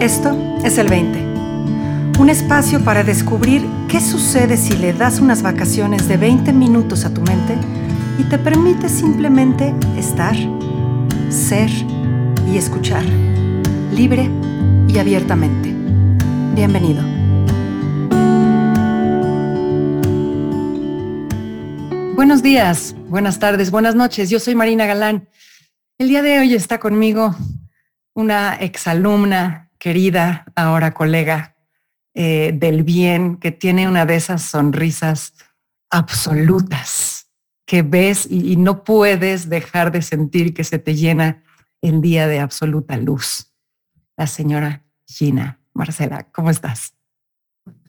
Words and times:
Esto 0.00 0.34
es 0.64 0.78
el 0.78 0.88
20. 0.88 1.18
Un 2.18 2.30
espacio 2.30 2.82
para 2.82 3.04
descubrir 3.04 3.62
qué 3.86 4.00
sucede 4.00 4.56
si 4.56 4.74
le 4.78 4.94
das 4.94 5.20
unas 5.20 5.42
vacaciones 5.42 6.08
de 6.08 6.16
20 6.16 6.54
minutos 6.54 7.04
a 7.04 7.12
tu 7.12 7.20
mente 7.20 7.54
y 8.18 8.24
te 8.24 8.38
permite 8.38 8.88
simplemente 8.88 9.74
estar, 9.98 10.34
ser 11.28 11.68
y 12.50 12.56
escuchar, 12.56 13.04
libre 13.92 14.30
y 14.88 14.98
abiertamente. 14.98 15.74
Bienvenido. 16.54 17.02
Buenos 22.14 22.42
días, 22.42 22.96
buenas 23.06 23.38
tardes, 23.38 23.70
buenas 23.70 23.94
noches. 23.94 24.30
Yo 24.30 24.40
soy 24.40 24.54
Marina 24.54 24.86
Galán. 24.86 25.28
El 25.98 26.08
día 26.08 26.22
de 26.22 26.38
hoy 26.38 26.54
está 26.54 26.80
conmigo 26.80 27.36
una 28.14 28.54
exalumna 28.54 29.69
querida, 29.80 30.44
ahora 30.54 30.92
colega 30.92 31.56
eh, 32.14 32.52
del 32.54 32.84
bien, 32.84 33.38
que 33.38 33.50
tiene 33.50 33.88
una 33.88 34.06
de 34.06 34.14
esas 34.14 34.42
sonrisas 34.42 35.34
absolutas 35.90 37.28
que 37.66 37.82
ves 37.82 38.26
y, 38.30 38.56
no 38.56 38.84
puedes 38.84 39.48
dejar 39.48 39.90
de 39.90 40.02
sentir 40.02 40.54
que 40.54 40.64
se 40.64 40.78
te 40.78 40.94
llena 40.94 41.44
el 41.80 42.00
día 42.00 42.26
de 42.26 42.40
absoluta 42.40 42.96
luz. 42.96 43.52
La 44.16 44.26
señora 44.26 44.84
Gina 45.06 45.60
Marcela, 45.72 46.28
¿cómo 46.32 46.50
estás? 46.50 46.94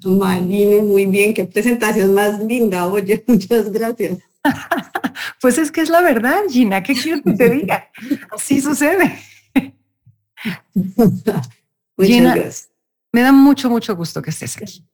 Marina, 0.04 0.84
muy 0.84 1.08
bien, 1.08 1.34
qué 1.34 1.46
presentación 1.46 2.14
más 2.14 2.40
linda, 2.40 2.86
oye, 2.88 3.24
muchas 3.28 3.72
gracias. 3.72 4.20
pues 5.42 5.58
es 5.58 5.72
que 5.72 5.82
es 5.82 5.90
la 5.90 6.02
verdad, 6.02 6.42
Gina, 6.50 6.82
¿qué 6.84 6.94
quiero 6.94 7.22
que 7.24 7.34
te 7.34 7.50
diga? 7.50 7.90
Así 8.32 8.62
sucede. 8.62 9.20
Muchas 12.10 12.70
Me 13.12 13.22
da 13.22 13.32
mucho, 13.32 13.70
mucho 13.70 13.96
gusto 13.96 14.22
que 14.22 14.30
estés 14.30 14.58
aquí. 14.58 14.86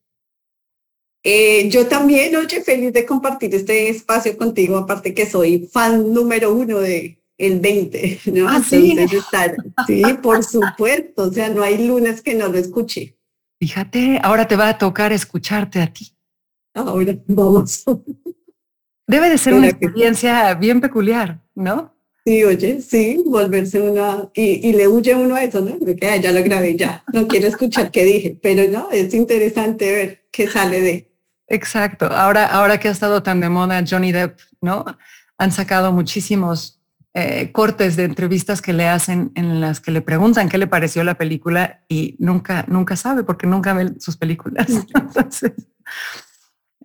Eh, 1.23 1.69
yo 1.69 1.87
también, 1.87 2.35
oye, 2.35 2.61
feliz 2.63 2.93
de 2.93 3.05
compartir 3.05 3.53
este 3.53 3.89
espacio 3.89 4.37
contigo, 4.37 4.77
aparte 4.77 5.13
que 5.13 5.25
soy 5.25 5.67
fan 5.71 6.13
número 6.13 6.53
uno 6.53 6.79
de 6.79 7.21
el 7.37 7.59
20, 7.59 8.21
¿no? 8.33 8.47
¿Ah, 8.47 8.61
sí? 8.61 8.95
sí, 9.85 10.03
por 10.21 10.43
supuesto, 10.43 11.23
o 11.23 11.31
sea, 11.31 11.49
no 11.49 11.63
hay 11.63 11.85
lunes 11.87 12.21
que 12.21 12.33
no 12.33 12.47
lo 12.47 12.57
escuche. 12.57 13.17
Fíjate, 13.59 14.19
ahora 14.23 14.47
te 14.47 14.55
va 14.55 14.69
a 14.69 14.77
tocar 14.77 15.11
escucharte 15.11 15.81
a 15.81 15.91
ti. 15.91 16.15
Ahora 16.73 17.17
vamos. 17.27 17.83
Debe 19.07 19.29
de 19.29 19.37
ser 19.37 19.53
una 19.53 19.67
experiencia 19.67 20.53
bien 20.55 20.79
peculiar, 20.81 21.41
¿no? 21.55 21.96
Sí, 22.27 22.43
oye, 22.43 22.81
sí, 22.81 23.23
volverse 23.25 23.79
una, 23.79 24.29
y, 24.33 24.73
le 24.73 24.89
huye 24.89 25.15
uno 25.15 25.35
a 25.35 25.45
eso, 25.45 25.61
¿no? 25.61 25.79
Porque 25.79 26.19
ya 26.21 26.33
lo 26.33 26.43
grabé, 26.43 26.75
ya, 26.75 27.01
no 27.13 27.25
quiero 27.25 27.47
escuchar 27.47 27.89
qué 27.89 28.03
dije, 28.03 28.37
pero 28.43 28.69
no, 28.69 28.91
es 28.91 29.13
interesante 29.13 29.89
ver 29.89 30.25
qué 30.29 30.49
sale 30.49 30.81
de. 30.81 31.09
Exacto, 31.47 32.07
ahora, 32.07 32.47
ahora 32.47 32.81
que 32.81 32.89
ha 32.89 32.91
estado 32.91 33.23
tan 33.23 33.39
de 33.39 33.47
moda 33.47 33.81
Johnny 33.89 34.11
Depp, 34.11 34.37
¿no? 34.59 34.83
Han 35.37 35.53
sacado 35.53 35.93
muchísimos 35.93 36.81
eh, 37.13 37.53
cortes 37.53 37.95
de 37.95 38.03
entrevistas 38.03 38.61
que 38.61 38.73
le 38.73 38.89
hacen 38.89 39.31
en 39.35 39.61
las 39.61 39.79
que 39.79 39.91
le 39.91 40.01
preguntan 40.01 40.49
qué 40.49 40.57
le 40.57 40.67
pareció 40.67 41.05
la 41.05 41.17
película 41.17 41.85
y 41.87 42.17
nunca, 42.19 42.65
nunca 42.67 42.97
sabe 42.97 43.23
porque 43.23 43.47
nunca 43.47 43.73
ve 43.73 43.93
sus 43.99 44.17
películas. 44.17 44.67
Entonces, 44.69 45.53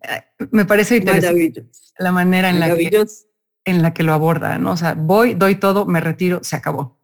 eh, 0.02 0.22
me 0.52 0.64
parece 0.66 0.98
interesante 0.98 1.66
la 1.98 2.12
manera 2.12 2.48
en 2.48 2.60
la 2.60 2.76
que 2.76 3.06
en 3.64 3.82
la 3.82 3.94
que 3.94 4.02
lo 4.02 4.12
aborda, 4.12 4.58
¿no? 4.58 4.72
O 4.72 4.76
sea, 4.76 4.94
voy, 4.94 5.34
doy 5.34 5.56
todo, 5.56 5.86
me 5.86 6.00
retiro, 6.00 6.40
se 6.42 6.56
acabó. 6.56 6.98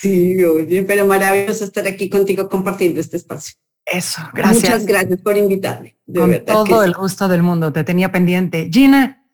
Sí, 0.00 0.42
oye, 0.44 0.82
pero 0.82 1.06
maravilloso 1.06 1.64
estar 1.64 1.86
aquí 1.86 2.08
contigo 2.08 2.48
compartiendo 2.48 3.00
este 3.00 3.16
espacio. 3.16 3.56
Eso, 3.84 4.22
gracias. 4.32 4.62
Muchas 4.62 4.86
gracias 4.86 5.20
por 5.20 5.36
invitarme. 5.36 5.96
Con 6.12 6.44
todo 6.44 6.84
el 6.84 6.94
gusto 6.94 7.28
del 7.28 7.42
mundo, 7.42 7.72
te 7.72 7.84
tenía 7.84 8.10
pendiente. 8.10 8.68
Gina, 8.72 9.24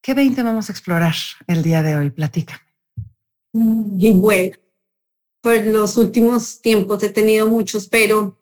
¿qué 0.00 0.14
20 0.14 0.42
vamos 0.42 0.68
a 0.68 0.72
explorar 0.72 1.14
el 1.46 1.62
día 1.62 1.82
de 1.82 1.96
hoy? 1.96 2.10
Platícame. 2.10 2.60
Y 3.52 4.12
bueno, 4.12 4.56
por 5.40 5.64
los 5.66 5.96
últimos 5.96 6.60
tiempos 6.60 7.02
he 7.02 7.10
tenido 7.10 7.46
muchos, 7.46 7.88
pero 7.88 8.38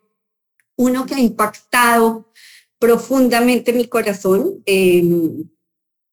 uno 0.77 1.05
que 1.05 1.15
ha 1.15 1.19
impactado 1.19 2.31
profundamente 2.79 3.73
mi 3.73 3.87
corazón 3.87 4.63
eh, 4.65 5.03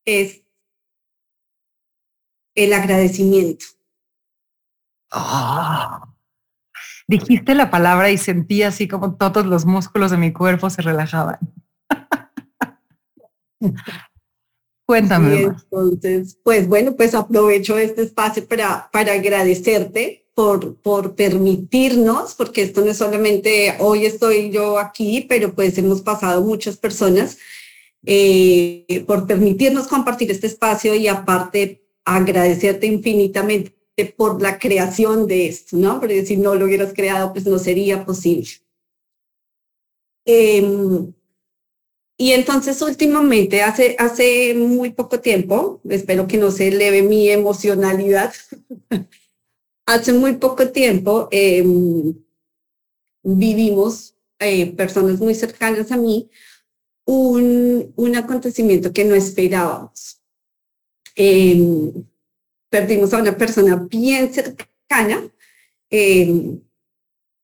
es 0.05 0.43
el 2.59 2.73
agradecimiento. 2.73 3.67
Ah. 5.11 6.07
dijiste 7.07 7.55
la 7.55 7.71
palabra 7.71 8.11
y 8.11 8.19
sentí 8.19 8.63
así 8.63 8.87
como 8.87 9.17
todos 9.17 9.47
los 9.47 9.65
músculos 9.65 10.11
de 10.11 10.19
mi 10.19 10.35
cuerpo 10.35 10.69
se 10.69 10.83
relajaban. 10.83 11.39
Cuéntame. 14.87 15.43
entonces, 15.43 16.39
pues 16.43 16.69
bueno, 16.69 16.95
pues 16.97 17.15
aprovecho 17.15 17.79
este 17.79 18.03
espacio 18.03 18.47
para, 18.47 18.91
para 18.91 19.13
agradecerte 19.15 20.27
por, 20.35 20.77
por 20.77 21.15
permitirnos, 21.15 22.35
porque 22.35 22.63
esto 22.63 22.81
no 22.81 22.91
es 22.91 22.97
solamente 22.97 23.77
hoy 23.81 24.07
estoy 24.07 24.51
yo 24.51 24.79
aquí, 24.79 25.27
pero 25.29 25.55
pues 25.55 25.77
hemos 25.79 26.01
pasado 26.01 26.43
muchas 26.43 26.77
personas, 26.77 27.39
eh, 28.07 29.05
por 29.07 29.27
permitirnos 29.27 29.89
compartir 29.89 30.31
este 30.31 30.47
espacio 30.47 30.95
y 30.95 31.09
aparte 31.09 31.88
agradecerte 32.17 32.87
infinitamente 32.87 33.75
por 34.17 34.41
la 34.41 34.59
creación 34.59 35.27
de 35.27 35.49
esto, 35.49 35.77
¿no? 35.77 36.01
Porque 36.01 36.25
si 36.25 36.37
no 36.37 36.55
lo 36.55 36.65
hubieras 36.65 36.95
creado, 36.95 37.33
pues 37.33 37.45
no 37.45 37.59
sería 37.59 38.05
posible. 38.05 38.49
Em, 40.25 41.13
y 42.17 42.33
entonces 42.33 42.81
últimamente, 42.83 43.63
hace, 43.63 43.95
hace 43.99 44.55
muy 44.55 44.91
poco 44.91 45.21
tiempo, 45.21 45.81
espero 45.89 46.27
que 46.27 46.39
no 46.39 46.51
se 46.51 46.69
eleve 46.69 47.03
mi 47.03 47.29
emocionalidad, 47.29 48.33
hace 49.87 50.13
muy 50.13 50.37
poco 50.37 50.69
tiempo 50.71 51.29
em, 51.31 52.15
vivimos, 53.23 54.17
eh, 54.39 54.73
personas 54.75 55.21
muy 55.21 55.35
cercanas 55.35 55.93
a 55.93 55.97
mí, 55.97 56.31
un, 57.07 57.93
un 57.97 58.17
acontecimiento 58.17 58.93
que 58.93 59.05
no 59.05 59.15
esperábamos. 59.15 60.18
Em, 61.21 61.93
perdimos 62.71 63.12
a 63.12 63.19
una 63.19 63.37
persona 63.37 63.75
bien 63.75 64.33
cercana, 64.33 65.29
em, 65.91 66.61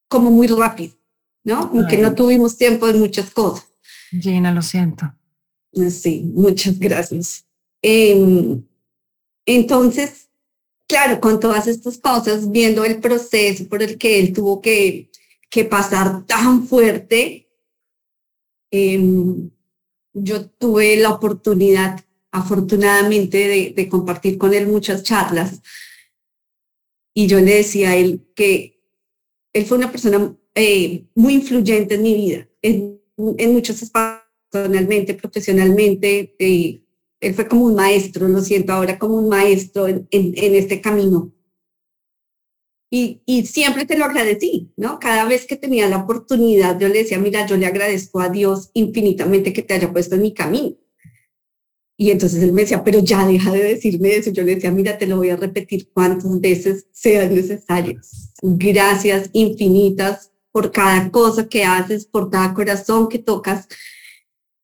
como 0.08 0.30
muy 0.30 0.46
rápido, 0.46 0.94
¿no? 1.42 1.70
Aunque 1.74 1.98
no 1.98 2.14
tuvimos 2.14 2.56
tiempo 2.56 2.86
de 2.86 2.94
muchas 2.94 3.30
cosas. 3.30 3.66
Gina, 4.10 4.52
lo 4.52 4.62
siento. 4.62 5.12
Sí, 5.90 6.22
muchas 6.34 6.78
gracias. 6.78 7.44
Em, 7.82 8.62
entonces, 9.44 10.28
claro, 10.86 11.20
con 11.20 11.40
todas 11.40 11.66
estas 11.66 11.98
cosas, 11.98 12.52
viendo 12.52 12.84
el 12.84 13.00
proceso 13.00 13.66
por 13.68 13.82
el 13.82 13.98
que 13.98 14.20
él 14.20 14.32
tuvo 14.32 14.62
que, 14.62 15.10
que 15.50 15.64
pasar 15.64 16.24
tan 16.26 16.64
fuerte, 16.68 17.48
yo 20.12 20.48
tuve 20.58 20.96
la 20.96 21.10
oportunidad 21.10 22.03
afortunadamente 22.34 23.72
de, 23.76 23.88
compartir 23.88 24.38
con 24.38 24.52
él 24.52 24.66
muchas 24.66 25.04
charlas. 25.04 25.62
Y 27.14 27.28
yo 27.28 27.38
le 27.38 27.54
decía 27.54 27.90
a 27.90 27.96
él 27.96 28.26
que 28.34 28.82
él 29.52 29.64
fue 29.64 29.78
una 29.78 29.92
persona 29.92 30.36
eh, 30.56 31.06
muy 31.14 31.34
influyente 31.34 31.94
en 31.94 32.02
mi 32.02 32.14
vida, 32.14 32.48
en, 32.60 33.00
muchos 33.52 33.80
espacios, 33.82 34.24
personalmente, 34.50 35.14
profesionalmente. 35.14 36.34
Eh, 36.40 36.82
él 37.20 37.34
fue 37.34 37.46
como 37.46 37.66
un 37.66 37.76
maestro, 37.76 38.26
lo 38.26 38.40
siento 38.40 38.72
ahora 38.72 38.98
como 38.98 39.14
un 39.14 39.28
maestro 39.28 39.86
en, 39.86 40.08
este 40.10 40.80
camino. 40.80 41.32
Y, 42.90 43.22
y, 43.26 43.46
siempre 43.46 43.86
te 43.86 43.96
lo 43.96 44.06
agradecí, 44.06 44.72
¿no? 44.76 44.98
Cada 44.98 45.24
vez 45.24 45.46
que 45.46 45.56
tenía 45.56 45.88
la 45.88 45.98
oportunidad, 45.98 46.80
yo 46.80 46.88
le 46.88 46.98
decía, 46.98 47.18
mira, 47.18 47.46
yo 47.46 47.56
le 47.56 47.66
agradezco 47.66 48.20
a 48.20 48.28
Dios 48.28 48.70
infinitamente 48.74 49.52
que 49.52 49.62
te 49.62 49.74
haya 49.74 49.92
puesto 49.92 50.16
en 50.16 50.22
mi 50.22 50.34
camino. 50.34 50.76
Y 51.96 52.10
entonces 52.10 52.42
él 52.42 52.52
me 52.52 52.62
decía, 52.62 52.82
pero 52.82 52.98
ya 52.98 53.26
deja 53.26 53.52
de 53.52 53.62
decirme 53.62 54.16
eso. 54.16 54.30
Yo 54.30 54.42
le 54.42 54.56
decía, 54.56 54.72
mira, 54.72 54.98
te 54.98 55.06
lo 55.06 55.16
voy 55.16 55.30
a 55.30 55.36
repetir 55.36 55.90
cuantas 55.92 56.40
veces 56.40 56.86
sean 56.92 57.34
necesarias. 57.34 58.32
Gracias 58.42 59.30
infinitas 59.32 60.32
por 60.50 60.72
cada 60.72 61.10
cosa 61.10 61.48
que 61.48 61.64
haces, 61.64 62.04
por 62.04 62.30
cada 62.30 62.52
corazón 62.52 63.08
que 63.08 63.18
tocas. 63.18 63.68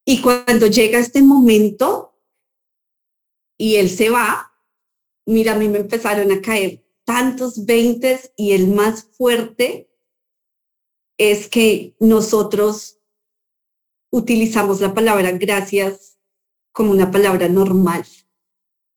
Y 0.05 0.21
cuando 0.23 0.67
llega 0.67 0.99
este 0.99 1.23
momento 1.23 2.19
y 3.57 3.77
él 3.77 3.89
se 3.89 4.11
va, 4.11 4.53
mira, 5.27 5.53
a 5.53 5.57
mí 5.57 5.69
me 5.69 5.79
empezaron 5.79 6.33
a 6.33 6.41
caer 6.41 6.85
tantos 7.05 7.65
veintes 7.65 8.33
y 8.37 8.53
el 8.53 8.69
más 8.69 9.05
fuerte 9.05 9.89
es 11.19 11.49
que 11.49 11.95
nosotros 12.01 12.99
utilizamos 14.11 14.81
la 14.81 14.95
palabra 14.95 15.31
gracias 15.33 16.10
como 16.73 16.91
una 16.91 17.11
palabra 17.11 17.49
normal. 17.49 18.05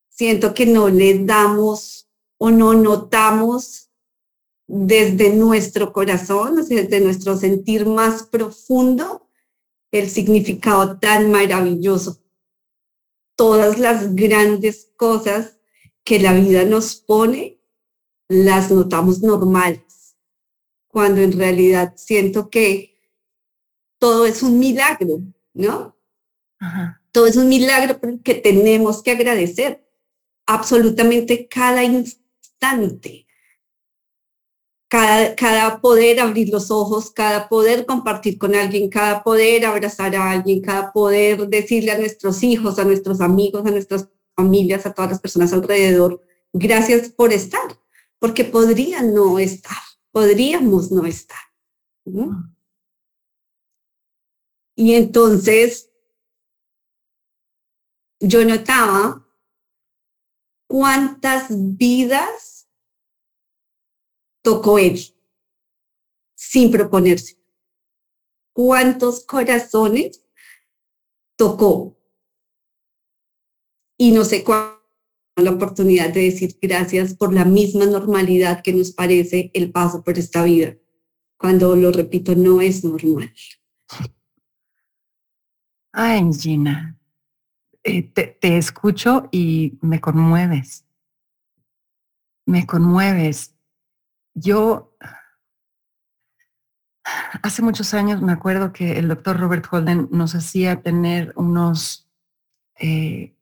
Siento 0.10 0.54
que 0.54 0.66
no 0.66 0.90
le 0.90 1.24
damos 1.26 2.10
o 2.38 2.52
no 2.52 2.74
notamos 2.74 3.90
desde 4.68 5.36
nuestro 5.36 5.92
corazón, 5.94 6.56
desde 6.68 7.00
nuestro 7.00 7.38
sentir 7.38 7.86
más 7.86 8.24
profundo, 8.24 9.30
el 9.92 10.10
significado 10.10 11.00
tan 11.00 11.32
maravilloso. 11.32 12.24
Todas 13.36 13.80
las 13.80 14.16
grandes 14.16 14.92
cosas 14.96 15.58
que 16.04 16.20
la 16.20 16.34
vida 16.34 16.66
nos 16.66 16.96
pone, 16.96 17.60
las 18.28 18.72
notamos 18.72 19.22
normales, 19.22 20.16
cuando 20.88 21.22
en 21.22 21.34
realidad 21.34 21.94
siento 21.96 22.50
que 22.50 23.00
todo 24.00 24.26
es 24.26 24.44
un 24.44 24.60
milagro, 24.60 25.20
¿no? 25.54 25.96
Todo 27.14 27.28
es 27.28 27.38
un 27.38 27.48
milagro 27.48 28.02
que 28.22 28.36
tenemos 28.36 29.02
que 29.02 29.12
agradecer 29.12 29.88
absolutamente 30.46 31.48
cada 31.48 31.86
instante 31.86 33.24
cada, 35.36 35.82
poder 35.82 36.20
abrir 36.20 36.50
los 36.50 36.70
ojos, 36.70 37.10
cada 37.10 37.50
poder 37.50 37.88
compartir 37.88 38.38
con 38.38 38.54
alguien, 38.54 38.90
cada 38.90 39.24
poder 39.24 39.66
abrazar 39.66 40.16
a 40.16 40.32
alguien, 40.32 40.62
cada 40.62 40.94
poder 40.94 41.48
decirle 41.48 41.92
a 41.92 41.98
nuestros 41.98 42.44
hijos, 42.44 42.78
a 42.78 42.84
nuestros 42.84 43.20
amigos, 43.20 43.66
a 43.66 43.72
nuestras 43.72 44.08
familias, 44.36 44.86
a 44.86 44.94
todas 44.94 45.12
las 45.12 45.20
personas 45.20 45.52
alrededor, 45.52 46.22
gracias 46.52 47.10
por 47.10 47.34
estar, 47.34 47.80
porque 48.20 48.44
podrían 48.44 49.16
no 49.16 49.40
estar, 49.40 49.82
podríamos 50.12 50.92
no 50.92 51.08
estar. 51.08 51.42
Y 54.76 54.94
entonces 54.94 55.90
yo 58.24 58.46
notaba 58.46 59.28
cuántas 60.68 61.48
vidas 61.50 62.70
tocó 64.42 64.80
él, 64.80 64.98
sin 66.34 66.72
proponerse. 66.72 67.38
¿Cuántos 68.54 69.26
corazones 69.26 70.24
tocó? 71.36 71.98
Y 73.98 74.12
no 74.12 74.24
sé 74.24 74.44
cuál 74.44 74.80
la 75.36 75.52
oportunidad 75.52 76.14
de 76.14 76.22
decir 76.22 76.58
gracias 76.62 77.16
por 77.16 77.34
la 77.34 77.44
misma 77.44 77.86
normalidad 77.86 78.62
que 78.62 78.72
nos 78.72 78.92
parece 78.92 79.52
el 79.54 79.72
paso 79.72 80.04
por 80.04 80.18
esta 80.18 80.44
vida. 80.44 80.78
Cuando 81.38 81.76
lo 81.76 81.92
repito, 81.92 82.36
no 82.36 82.62
es 82.62 82.84
normal. 82.84 83.34
Ay, 85.92 86.22
Gina, 86.40 87.00
eh, 87.84 88.04
te, 88.04 88.58
escucho 88.58 89.28
y 89.32 89.78
me 89.82 90.00
conmueves. 90.00 90.86
Me 92.46 92.66
conmueves 92.66 93.54
yo, 94.34 94.96
hace 97.42 97.62
muchos 97.62 97.94
años 97.94 98.22
me 98.22 98.32
acuerdo 98.32 98.74
que 98.74 98.98
el 98.98 99.08
doctor 99.08 99.40
Robert 99.40 99.66
Holden 99.70 100.10
nos 100.12 100.36
hacía 100.36 100.82
tener 100.82 101.34
unos, 101.36 102.10
eh, 102.80 103.38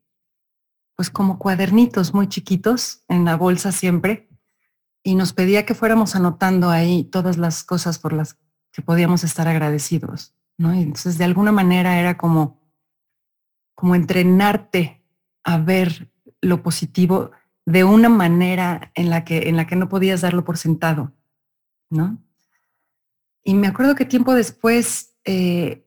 pues 0.96 1.10
como 1.10 1.40
cuadernitos 1.40 2.14
muy 2.14 2.28
chiquitos 2.28 3.04
en 3.08 3.26
la 3.26 3.36
bolsa 3.36 3.72
siempre, 3.72 4.30
y 5.04 5.16
nos 5.16 5.34
pedía 5.34 5.66
que 5.66 5.74
fuéramos 5.74 6.16
anotando 6.16 6.70
ahí 6.70 7.04
todas 7.06 7.38
las 7.38 7.64
cosas 7.64 7.98
por 7.98 8.14
las 8.14 8.38
que 8.72 8.82
podíamos 8.82 9.24
estar 9.24 9.48
agradecidos, 9.48 10.36
¿no? 10.58 10.74
Entonces 10.74 11.18
de 11.18 11.24
alguna 11.24 11.52
manera 11.52 12.00
era 12.00 12.18
como, 12.18 12.61
como 13.76 13.96
entrenarte 13.96 15.04
a 15.44 15.58
ver 15.58 16.12
lo 16.42 16.64
positivo 16.64 17.32
de 17.66 17.84
una 17.84 18.10
manera 18.10 18.92
en 18.96 19.10
la 19.10 19.24
que, 19.24 19.50
en 19.50 19.56
la 19.56 19.68
que 19.68 19.76
no 19.76 19.90
podías 19.90 20.22
darlo 20.22 20.44
por 20.44 20.58
sentado, 20.58 21.14
¿no? 21.90 22.22
Y 23.44 23.54
me 23.54 23.68
acuerdo 23.68 23.96
que 23.96 24.06
tiempo 24.06 24.34
después 24.34 25.16
eh, 25.26 25.86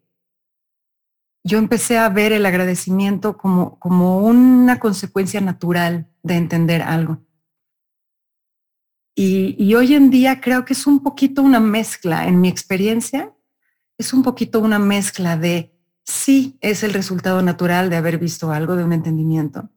yo 1.44 1.58
empecé 1.58 1.98
a 1.98 2.08
ver 2.08 2.32
el 2.32 2.46
agradecimiento 2.46 3.36
como, 3.36 3.78
como 3.78 4.18
una 4.18 4.78
consecuencia 4.78 5.40
natural 5.40 6.08
de 6.22 6.36
entender 6.36 6.82
algo. 6.82 7.22
Y, 9.16 9.54
y, 9.62 9.74
hoy 9.76 9.94
en 9.94 10.10
día 10.10 10.40
creo 10.40 10.64
que 10.64 10.72
es 10.72 10.88
un 10.88 11.00
poquito 11.00 11.42
una 11.42 11.60
mezcla, 11.60 12.26
en 12.26 12.40
mi 12.40 12.48
experiencia, 12.48 13.32
es 13.96 14.12
un 14.12 14.24
poquito 14.24 14.58
una 14.58 14.80
mezcla 14.80 15.36
de 15.36 15.73
sí 16.04 16.58
es 16.60 16.82
el 16.82 16.92
resultado 16.92 17.42
natural 17.42 17.90
de 17.90 17.96
haber 17.96 18.18
visto 18.18 18.52
algo, 18.52 18.76
de 18.76 18.84
un 18.84 18.92
entendimiento, 18.92 19.70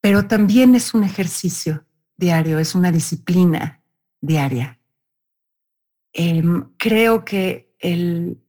pero 0.00 0.26
también 0.26 0.74
es 0.74 0.94
un 0.94 1.04
ejercicio 1.04 1.86
diario, 2.16 2.58
es 2.58 2.74
una 2.74 2.92
disciplina 2.92 3.82
diaria. 4.20 4.80
Em, 6.12 6.72
creo 6.76 7.24
que 7.24 7.74
el, 7.78 8.40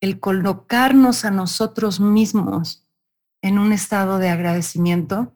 el 0.00 0.20
colocarnos 0.20 1.24
a 1.24 1.30
nosotros 1.30 2.00
mismos 2.00 2.86
en 3.42 3.58
un 3.58 3.72
estado 3.72 4.18
de 4.18 4.28
agradecimiento, 4.28 5.34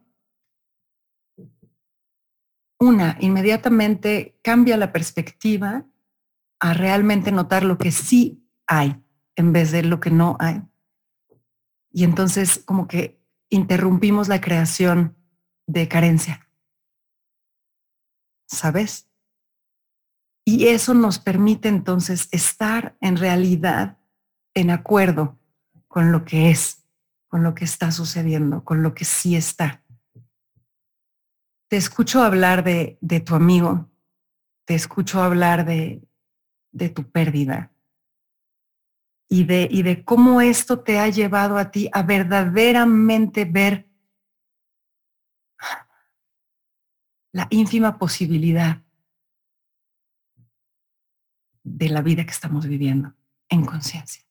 una, 2.79 3.17
inmediatamente 3.21 4.37
cambia 4.43 4.77
la 4.77 4.91
perspectiva 4.91 5.85
a 6.59 6.73
realmente 6.73 7.31
notar 7.31 7.63
lo 7.63 7.77
que 7.77 7.91
sí 7.91 8.43
hay 8.67 9.04
en 9.35 9.53
vez 9.53 9.71
de 9.71 9.83
lo 9.83 9.99
que 9.99 10.11
no 10.11 10.37
hay. 10.39 10.61
Y 11.91 12.03
entonces 12.03 12.61
como 12.65 12.87
que 12.87 13.21
interrumpimos 13.49 14.27
la 14.27 14.41
creación 14.41 15.15
de 15.67 15.87
carencia. 15.87 16.49
¿Sabes? 18.47 19.09
Y 20.45 20.67
eso 20.67 20.93
nos 20.93 21.17
permite 21.17 21.69
entonces 21.69 22.27
estar 22.31 22.95
en 23.01 23.17
realidad 23.17 23.97
en 24.53 24.69
acuerdo 24.69 25.39
con 25.87 26.11
lo 26.11 26.23
que 26.23 26.51
es, 26.51 26.85
con 27.27 27.43
lo 27.43 27.55
que 27.55 27.65
está 27.65 27.91
sucediendo, 27.91 28.63
con 28.63 28.83
lo 28.83 28.93
que 28.93 29.05
sí 29.05 29.35
está. 29.35 29.83
Te 31.67 31.77
escucho 31.77 32.21
hablar 32.21 32.63
de, 32.63 32.99
de 33.01 33.19
tu 33.21 33.33
amigo, 33.33 33.89
te 34.65 34.75
escucho 34.75 35.21
hablar 35.23 35.65
de, 35.65 36.07
de 36.71 36.89
tu 36.89 37.09
pérdida, 37.09 37.71
y 39.27 39.43
de, 39.45 39.67
y 39.69 39.83
de 39.83 40.03
cómo 40.03 40.41
esto 40.41 40.81
te 40.81 40.99
ha 40.99 41.09
llevado 41.09 41.57
a 41.57 41.71
ti 41.71 41.89
a 41.91 42.03
verdaderamente 42.03 43.45
ver 43.45 43.89
la 47.31 47.47
ínfima 47.49 47.97
posibilidad 47.97 48.83
de 51.63 51.89
la 51.89 52.01
vida 52.01 52.23
que 52.23 52.31
estamos 52.31 52.67
viviendo 52.67 53.13
en 53.49 53.65
conciencia. 53.65 54.23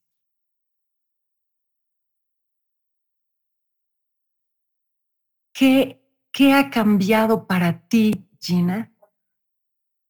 ¿Qué, 5.52 6.02
¿Qué 6.32 6.52
ha 6.52 6.70
cambiado 6.70 7.46
para 7.46 7.86
ti, 7.86 8.28
Gina, 8.40 8.92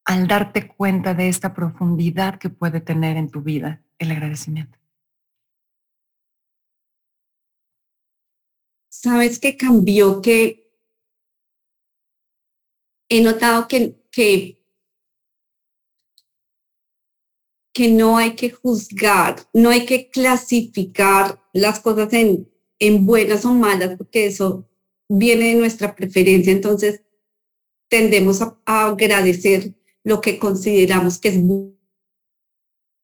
al 0.05 0.27
darte 0.27 0.67
cuenta 0.67 1.13
de 1.13 1.27
esta 1.27 1.53
profundidad 1.53 2.39
que 2.39 2.49
puede 2.49 2.81
tener 2.81 3.17
en 3.17 3.29
tu 3.29 3.41
vida 3.41 3.84
el 3.99 4.11
agradecimiento. 4.11 4.77
¿Sabes 8.89 9.39
qué 9.39 9.55
cambió? 9.57 10.21
Que 10.21 10.71
he 13.09 13.21
notado 13.21 13.67
que, 13.67 14.01
que, 14.11 14.59
que 17.73 17.89
no 17.89 18.17
hay 18.17 18.35
que 18.35 18.49
juzgar, 18.49 19.35
no 19.53 19.69
hay 19.69 19.85
que 19.85 20.09
clasificar 20.09 21.43
las 21.53 21.79
cosas 21.79 22.11
en, 22.13 22.49
en 22.79 23.05
buenas 23.05 23.45
o 23.45 23.53
malas, 23.53 23.97
porque 23.97 24.25
eso 24.25 24.67
viene 25.07 25.49
de 25.49 25.55
nuestra 25.55 25.95
preferencia. 25.95 26.51
Entonces, 26.51 27.03
tendemos 27.89 28.41
a, 28.41 28.59
a 28.65 28.87
agradecer 28.87 29.75
lo 30.03 30.21
que 30.21 30.39
consideramos 30.39 31.19
que 31.19 31.29
es 31.29 31.41
bueno 31.41 31.74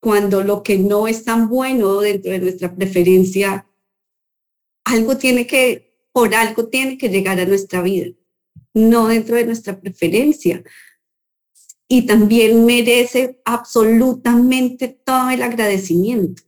cuando 0.02 0.44
lo 0.44 0.64
que 0.64 0.78
no 0.80 1.08
es 1.08 1.24
tan 1.24 1.48
bueno 1.48 2.02
dentro 2.02 2.32
de 2.32 2.40
nuestra 2.40 2.76
preferencia, 2.76 3.68
algo 4.84 5.16
tiene 5.16 5.46
que, 5.46 5.96
por 6.12 6.34
algo 6.34 6.68
tiene 6.68 6.98
que 6.98 7.08
llegar 7.08 7.40
a 7.40 7.46
nuestra 7.46 7.84
vida, 7.84 8.08
no 8.74 9.08
dentro 9.08 9.36
de 9.36 9.46
nuestra 9.46 9.80
preferencia. 9.80 10.64
Y 11.88 12.08
también 12.08 12.66
merece 12.66 13.42
absolutamente 13.46 14.88
todo 14.88 15.30
el 15.30 15.44
agradecimiento. 15.44 16.42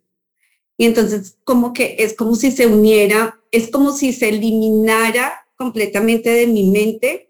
Y 0.76 0.86
entonces 0.86 1.38
como 1.44 1.74
que 1.74 1.98
es 2.00 2.16
como 2.16 2.36
si 2.36 2.52
se 2.52 2.66
uniera, 2.66 3.40
es 3.52 3.70
como 3.70 3.94
si 3.94 4.14
se 4.14 4.30
eliminara 4.30 5.46
completamente 5.56 6.32
de 6.32 6.48
mi 6.48 6.72
mente 6.72 7.30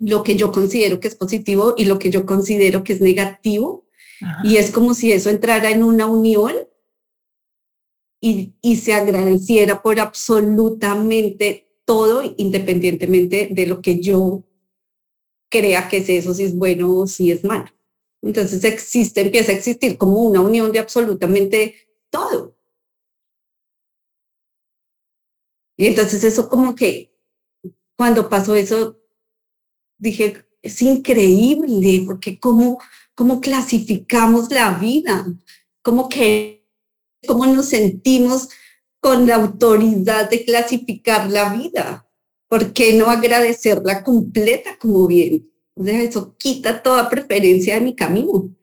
lo 0.00 0.24
que 0.24 0.34
yo 0.34 0.50
considero 0.50 0.98
que 0.98 1.06
es 1.06 1.14
positivo 1.14 1.74
y 1.76 1.84
lo 1.84 2.00
que 2.00 2.10
yo 2.10 2.26
considero 2.26 2.82
que 2.82 2.94
es 2.94 3.00
negativo 3.00 3.81
y 4.44 4.56
es 4.56 4.70
como 4.70 4.94
si 4.94 5.12
eso 5.12 5.30
entrara 5.30 5.70
en 5.70 5.82
una 5.82 6.06
unión 6.06 6.54
y, 8.20 8.54
y 8.62 8.76
se 8.76 8.94
agradeciera 8.94 9.82
por 9.82 9.98
absolutamente 9.98 11.68
todo, 11.84 12.22
independientemente 12.36 13.48
de 13.50 13.66
lo 13.66 13.82
que 13.82 14.00
yo 14.00 14.44
crea 15.50 15.88
que 15.88 15.98
es 15.98 16.08
eso, 16.08 16.32
si 16.32 16.44
es 16.44 16.56
bueno 16.56 16.94
o 16.94 17.06
si 17.06 17.30
es 17.30 17.44
malo. 17.44 17.66
Entonces 18.22 18.62
existe, 18.64 19.20
empieza 19.20 19.52
a 19.52 19.56
existir 19.56 19.98
como 19.98 20.22
una 20.22 20.40
unión 20.40 20.70
de 20.72 20.78
absolutamente 20.78 21.74
todo. 22.10 22.56
Y 25.76 25.86
entonces 25.86 26.22
eso 26.22 26.48
como 26.48 26.74
que 26.74 27.12
cuando 27.96 28.28
pasó 28.28 28.54
eso, 28.54 28.98
dije, 29.98 30.46
es 30.62 30.80
increíble, 30.80 32.04
porque 32.06 32.38
cómo, 32.38 32.78
cómo 33.14 33.40
clasificamos 33.40 34.50
la 34.50 34.70
vida, 34.74 35.26
cómo 35.82 36.08
que, 36.08 36.66
cómo 37.26 37.46
nos 37.46 37.66
sentimos 37.66 38.48
con 39.00 39.26
la 39.26 39.36
autoridad 39.36 40.30
de 40.30 40.44
clasificar 40.44 41.30
la 41.30 41.52
vida. 41.52 42.08
¿Por 42.48 42.72
qué 42.72 42.94
no 42.94 43.06
agradecerla 43.06 44.04
completa 44.04 44.76
como 44.78 45.06
bien? 45.06 45.50
O 45.74 45.84
eso 45.86 46.36
quita 46.36 46.82
toda 46.82 47.08
preferencia 47.08 47.74
de 47.74 47.80
mi 47.80 47.96
camino. 47.96 48.54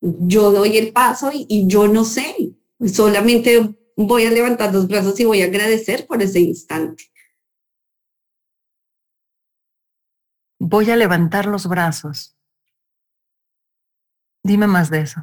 Yo 0.00 0.50
doy 0.50 0.76
el 0.78 0.92
paso 0.92 1.30
y 1.32 1.66
yo 1.66 1.86
no 1.86 2.04
sé, 2.04 2.54
solamente 2.86 3.76
voy 3.96 4.24
a 4.24 4.30
levantar 4.30 4.72
los 4.72 4.88
brazos 4.88 5.18
y 5.20 5.24
voy 5.24 5.42
a 5.42 5.46
agradecer 5.46 6.06
por 6.06 6.22
ese 6.22 6.40
instante. 6.40 7.04
Voy 10.58 10.90
a 10.90 10.96
levantar 10.96 11.46
los 11.46 11.66
brazos. 11.66 12.36
Dime 14.42 14.66
más 14.66 14.90
de 14.90 15.00
eso. 15.00 15.20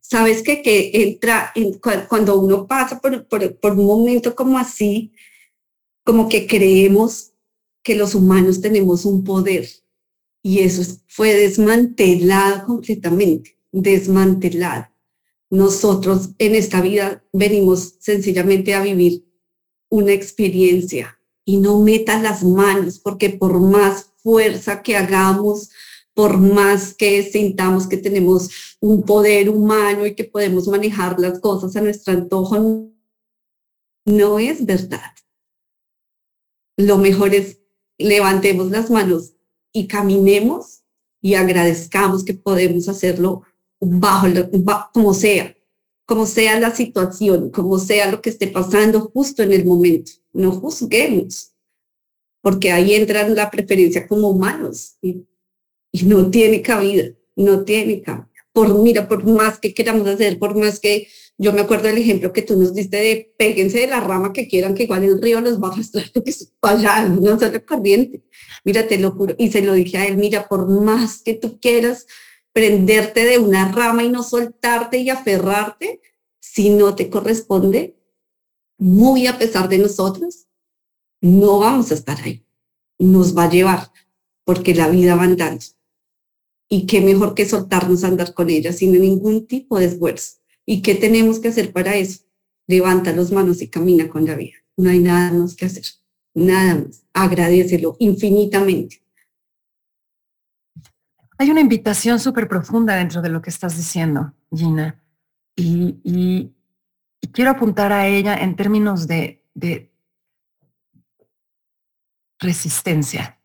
Sabes 0.00 0.42
que, 0.42 0.62
que 0.62 0.90
entra 0.94 1.52
en, 1.54 1.78
cuando 2.08 2.38
uno 2.38 2.66
pasa 2.66 3.00
por, 3.00 3.26
por, 3.26 3.56
por 3.58 3.72
un 3.72 3.86
momento 3.86 4.34
como 4.34 4.58
así, 4.58 5.12
como 6.04 6.28
que 6.28 6.46
creemos 6.46 7.32
que 7.82 7.94
los 7.94 8.14
humanos 8.14 8.60
tenemos 8.60 9.04
un 9.04 9.24
poder 9.24 9.68
y 10.42 10.60
eso 10.60 10.82
fue 11.08 11.34
desmantelado 11.34 12.66
completamente, 12.66 13.58
desmantelado. 13.72 14.88
Nosotros 15.50 16.30
en 16.38 16.54
esta 16.54 16.80
vida 16.80 17.24
venimos 17.32 17.94
sencillamente 18.00 18.74
a 18.74 18.82
vivir 18.82 19.24
una 19.88 20.12
experiencia 20.12 21.18
y 21.44 21.56
no 21.56 21.80
metas 21.80 22.22
las 22.22 22.44
manos 22.44 22.98
porque 22.98 23.30
por 23.30 23.58
más 23.60 24.12
fuerza 24.16 24.82
que 24.82 24.96
hagamos, 24.96 25.70
por 26.14 26.38
más 26.38 26.94
que 26.94 27.22
sintamos 27.24 27.86
que 27.88 27.96
tenemos 27.96 28.76
un 28.80 29.02
poder 29.02 29.50
humano 29.50 30.06
y 30.06 30.14
que 30.14 30.24
podemos 30.24 30.68
manejar 30.68 31.18
las 31.18 31.40
cosas 31.40 31.74
a 31.76 31.80
nuestro 31.80 32.14
antojo, 32.14 32.88
no 34.06 34.38
es 34.38 34.64
verdad. 34.64 35.12
Lo 36.76 36.98
mejor 36.98 37.34
es 37.34 37.58
levantemos 37.98 38.70
las 38.70 38.90
manos 38.90 39.34
y 39.72 39.86
caminemos 39.86 40.82
y 41.20 41.34
agradezcamos 41.34 42.24
que 42.24 42.34
podemos 42.34 42.88
hacerlo 42.88 43.42
bajo, 43.80 44.26
como 44.92 45.14
sea, 45.14 45.56
como 46.06 46.26
sea 46.26 46.60
la 46.60 46.74
situación, 46.74 47.50
como 47.50 47.78
sea 47.78 48.10
lo 48.10 48.20
que 48.20 48.30
esté 48.30 48.48
pasando 48.48 49.00
justo 49.00 49.42
en 49.42 49.52
el 49.52 49.64
momento. 49.64 50.12
No 50.32 50.52
juzguemos, 50.52 51.54
porque 52.42 52.72
ahí 52.72 52.94
entra 52.94 53.28
la 53.28 53.50
preferencia 53.50 54.06
como 54.06 54.28
humanos 54.28 54.96
y 55.94 56.02
no 56.06 56.28
tiene 56.28 56.60
cabida, 56.60 57.04
no 57.36 57.64
tiene 57.64 58.02
cabida. 58.02 58.28
Por, 58.52 58.76
mira, 58.82 59.06
por 59.06 59.24
más 59.24 59.60
que 59.60 59.72
queramos 59.72 60.08
hacer, 60.08 60.40
por 60.40 60.56
más 60.56 60.80
que 60.80 61.06
yo 61.38 61.52
me 61.52 61.60
acuerdo 61.60 61.86
del 61.86 61.98
ejemplo 61.98 62.32
que 62.32 62.42
tú 62.42 62.58
nos 62.58 62.74
diste 62.74 62.96
de 62.96 63.34
péguense 63.38 63.78
de 63.78 63.86
la 63.86 64.00
rama 64.00 64.32
que 64.32 64.48
quieran, 64.48 64.74
que 64.74 64.84
igual 64.84 65.04
el 65.04 65.22
río 65.22 65.40
los 65.40 65.62
va 65.62 65.68
a 65.68 65.72
arrastrar, 65.72 66.10
que 66.24 66.30
es 66.30 66.52
allá, 66.62 67.08
no 67.08 67.38
solo 67.38 67.64
corriente. 67.64 68.24
Mira, 68.64 68.88
te 68.88 68.98
lo 68.98 69.12
juro. 69.12 69.36
Y 69.38 69.52
se 69.52 69.62
lo 69.62 69.72
dije 69.74 69.98
a 69.98 70.06
él, 70.06 70.16
mira, 70.16 70.48
por 70.48 70.68
más 70.68 71.22
que 71.22 71.34
tú 71.34 71.60
quieras 71.60 72.06
prenderte 72.52 73.24
de 73.24 73.38
una 73.38 73.70
rama 73.70 74.02
y 74.02 74.08
no 74.08 74.24
soltarte 74.24 74.98
y 74.98 75.10
aferrarte, 75.10 76.00
si 76.40 76.70
no 76.70 76.96
te 76.96 77.08
corresponde, 77.08 77.96
muy 78.78 79.28
a 79.28 79.38
pesar 79.38 79.68
de 79.68 79.78
nosotros, 79.78 80.48
no 81.20 81.60
vamos 81.60 81.92
a 81.92 81.94
estar 81.94 82.20
ahí. 82.20 82.44
Nos 82.98 83.36
va 83.36 83.44
a 83.44 83.50
llevar, 83.50 83.92
porque 84.44 84.74
la 84.74 84.88
vida 84.88 85.14
va 85.14 85.22
andando. 85.22 85.64
Y 86.68 86.86
qué 86.86 87.00
mejor 87.00 87.34
que 87.34 87.46
soltarnos 87.46 88.04
a 88.04 88.08
andar 88.08 88.34
con 88.34 88.50
ella 88.50 88.72
sin 88.72 88.92
ningún 88.92 89.46
tipo 89.46 89.78
de 89.78 89.86
esfuerzo. 89.86 90.38
¿Y 90.66 90.82
qué 90.82 90.94
tenemos 90.94 91.38
que 91.38 91.48
hacer 91.48 91.72
para 91.72 91.96
eso? 91.96 92.24
Levanta 92.66 93.12
las 93.12 93.30
manos 93.30 93.60
y 93.60 93.68
camina 93.68 94.08
con 94.08 94.24
la 94.24 94.34
vida. 94.34 94.56
No 94.76 94.90
hay 94.90 94.98
nada 94.98 95.30
más 95.32 95.54
que 95.54 95.66
hacer. 95.66 95.84
Nada 96.34 96.76
más. 96.76 97.04
Agradecelo 97.12 97.96
infinitamente. 97.98 99.02
Hay 101.36 101.50
una 101.50 101.60
invitación 101.60 102.18
súper 102.18 102.48
profunda 102.48 102.96
dentro 102.96 103.20
de 103.20 103.28
lo 103.28 103.42
que 103.42 103.50
estás 103.50 103.76
diciendo, 103.76 104.32
Gina. 104.52 105.00
Y, 105.56 106.52
quiero 107.32 107.50
apuntar 107.50 107.92
a 107.92 108.06
ella 108.06 108.36
en 108.36 108.56
términos 108.56 109.06
de 109.06 109.42
resistencia 112.38 113.38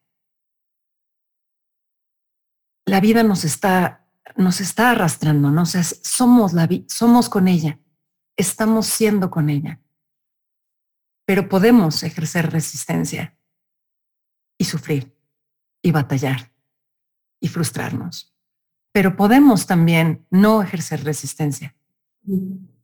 la 2.90 3.00
vida 3.00 3.24
nos 3.24 3.46
está, 3.46 4.08
nos 4.36 4.60
está 4.62 4.92
arrastrando, 4.92 5.52
¿no? 5.52 5.64
somos, 5.66 6.54
la, 6.54 6.68
somos 6.88 7.30
con 7.30 7.48
ella, 7.48 7.80
estamos 8.36 8.88
siendo 8.88 9.30
con 9.30 9.50
ella, 9.50 9.80
pero 11.26 11.48
podemos 11.48 12.02
ejercer 12.02 12.52
resistencia 12.52 13.38
y 14.58 14.66
sufrir 14.66 15.16
y 15.84 15.92
batallar 15.92 16.52
y 17.40 17.48
frustrarnos, 17.48 18.36
pero 18.92 19.16
podemos 19.16 19.68
también 19.68 20.26
no 20.32 20.64
ejercer 20.64 21.04
resistencia 21.04 21.76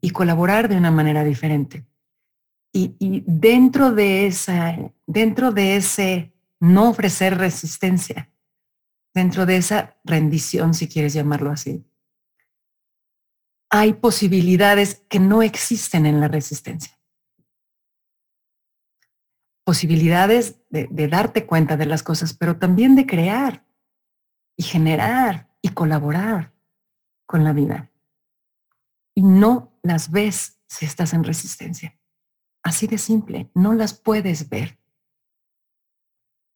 y 0.01 0.09
colaborar 0.11 0.69
de 0.69 0.77
una 0.77 0.91
manera 0.91 1.23
diferente. 1.23 1.85
Y, 2.71 2.95
y 2.99 3.23
dentro 3.25 3.91
de 3.91 4.27
esa, 4.27 4.77
dentro 5.07 5.51
de 5.51 5.77
ese 5.77 6.33
no 6.59 6.89
ofrecer 6.89 7.37
resistencia, 7.37 8.29
dentro 9.15 9.45
de 9.45 9.55
esa 9.55 9.97
rendición, 10.03 10.73
si 10.73 10.87
quieres 10.89 11.13
llamarlo 11.13 11.49
así, 11.49 11.85
hay 13.69 13.93
posibilidades 13.93 15.03
que 15.09 15.19
no 15.19 15.41
existen 15.41 16.05
en 16.05 16.19
la 16.19 16.27
resistencia. 16.27 16.99
Posibilidades 19.63 20.59
de, 20.69 20.87
darte 21.07 21.47
cuenta 21.47 21.75
de 21.77 21.87
las 21.87 22.03
cosas, 22.03 22.33
pero 22.33 22.57
también 22.57 22.95
de 22.95 23.07
crear 23.07 23.65
y 24.57 24.63
generar 24.63 25.49
y 25.61 25.69
colaborar 25.69 26.53
con 27.25 27.43
la 27.43 27.53
vida. 27.53 27.91
Y 29.15 29.23
no 29.23 29.79
las 29.81 30.11
ves 30.11 30.59
si 30.67 30.85
estás 30.85 31.13
en 31.13 31.23
resistencia. 31.23 31.97
Así 32.63 32.85
de 32.85 32.97
simple, 32.97 33.49
no 33.53 33.73
las 33.73 33.93
puedes 33.93 34.49
ver. 34.49 34.77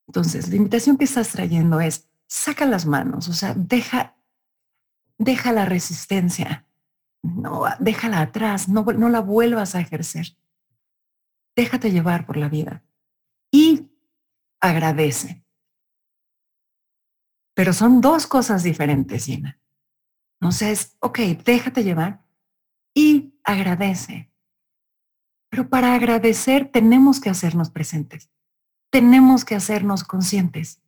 Entonces, 0.07 0.49
la 0.49 0.55
invitación 0.55 0.97
que 0.97 1.05
estás 1.05 1.29
trayendo 1.29 1.79
es, 1.79 2.08
saca 2.29 2.65
las 2.65 2.85
manos, 2.85 3.27
o 3.27 3.33
sea, 3.33 3.53
deja, 3.55 4.15
deja 5.17 5.51
la 5.51 5.65
resistencia, 5.65 6.65
no, 7.21 7.63
déjala 7.79 8.21
atrás, 8.21 8.69
no, 8.69 8.83
no 8.83 9.09
la 9.09 9.19
vuelvas 9.19 9.75
a 9.75 9.81
ejercer. 9.81 10.37
Déjate 11.55 11.91
llevar 11.91 12.25
por 12.25 12.37
la 12.37 12.47
vida 12.47 12.83
y 13.51 13.89
agradece. 14.61 15.43
Pero 17.55 17.73
son 17.73 17.99
dos 17.99 18.27
cosas 18.27 18.63
diferentes, 18.63 19.25
Gina. 19.25 19.59
No 20.39 20.53
sé, 20.53 20.71
es, 20.71 20.95
ok, 20.99 21.19
déjate 21.43 21.83
llevar 21.83 22.23
y 22.93 23.33
agradece. 23.43 24.31
Pero 25.49 25.67
para 25.67 25.95
agradecer 25.95 26.71
tenemos 26.71 27.19
que 27.19 27.29
hacernos 27.29 27.71
presentes, 27.71 28.29
tenemos 28.91 29.43
que 29.43 29.55
hacernos 29.55 30.03
conscientes. 30.03 30.81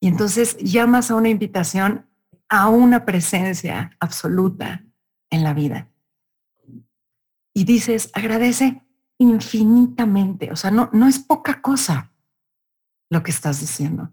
Y 0.00 0.08
entonces 0.08 0.56
llamas 0.58 1.10
a 1.10 1.14
una 1.14 1.28
invitación 1.28 2.06
a 2.48 2.68
una 2.68 3.04
presencia 3.04 3.96
absoluta 4.00 4.84
en 5.30 5.44
la 5.44 5.54
vida. 5.54 5.88
Y 7.54 7.64
dices, 7.64 8.10
agradece 8.14 8.82
infinitamente. 9.18 10.50
O 10.50 10.56
sea, 10.56 10.70
no, 10.70 10.90
no 10.92 11.06
es 11.06 11.18
poca 11.18 11.60
cosa 11.62 12.12
lo 13.10 13.22
que 13.22 13.30
estás 13.30 13.60
diciendo. 13.60 14.12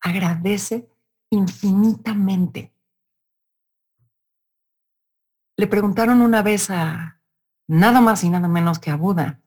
Agradece 0.00 0.88
infinitamente. 1.30 2.72
Le 5.56 5.66
preguntaron 5.66 6.20
una 6.20 6.42
vez 6.42 6.70
a 6.70 7.20
nada 7.66 8.00
más 8.00 8.22
y 8.22 8.28
nada 8.28 8.48
menos 8.48 8.78
que 8.78 8.90
a 8.90 8.96
Buda 8.96 9.40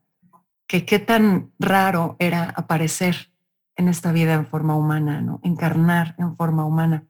que 0.68 0.86
qué 0.86 1.00
tan 1.00 1.54
raro 1.60 2.18
era 2.20 2.50
aparecer 2.56 3.32
en 3.78 3.88
esta 3.88 4.12
vida 4.12 4.34
en 4.34 4.46
forma 4.46 4.76
humana, 4.76 5.22
¿no? 5.22 5.40
Encarnar 5.44 6.16
en 6.18 6.36
forma 6.36 6.66
humana. 6.66 7.08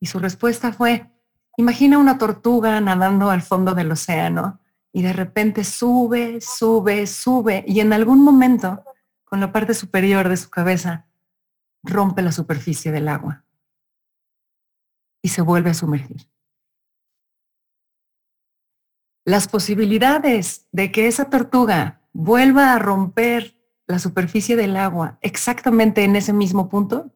Y 0.00 0.06
su 0.06 0.18
respuesta 0.18 0.72
fue, 0.72 1.10
imagina 1.56 1.98
una 1.98 2.18
tortuga 2.18 2.80
nadando 2.80 3.30
al 3.30 3.42
fondo 3.42 3.74
del 3.74 3.90
océano 3.92 4.60
y 4.92 5.02
de 5.02 5.12
repente 5.12 5.64
sube, 5.64 6.40
sube, 6.40 7.06
sube 7.06 7.64
y 7.66 7.80
en 7.80 7.92
algún 7.92 8.22
momento, 8.22 8.84
con 9.24 9.40
la 9.40 9.52
parte 9.52 9.74
superior 9.74 10.28
de 10.28 10.36
su 10.36 10.50
cabeza, 10.50 11.06
rompe 11.82 12.22
la 12.22 12.32
superficie 12.32 12.92
del 12.92 13.08
agua 13.08 13.44
y 15.20 15.28
se 15.28 15.42
vuelve 15.42 15.70
a 15.70 15.74
sumergir. 15.74 16.28
Las 19.24 19.48
posibilidades 19.48 20.66
de 20.72 20.90
que 20.90 21.06
esa 21.06 21.30
tortuga 21.30 22.02
vuelva 22.12 22.72
a 22.72 22.78
romper 22.78 23.56
la 23.92 23.98
superficie 23.98 24.56
del 24.56 24.76
agua 24.76 25.18
exactamente 25.20 26.02
en 26.02 26.16
ese 26.16 26.32
mismo 26.32 26.68
punto, 26.68 27.12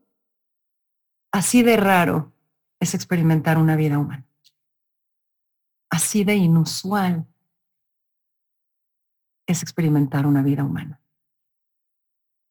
así 1.33 1.63
de 1.63 1.77
raro 1.77 2.33
es 2.79 2.95
experimentar 2.95 3.59
una 3.59 3.77
vida 3.77 3.99
humana. 3.99 4.27
Así 5.91 6.23
de 6.23 6.35
inusual 6.37 7.27
es 9.47 9.63
experimentar 9.63 10.27
una 10.27 10.43
vida 10.43 10.65
humana. 10.65 11.01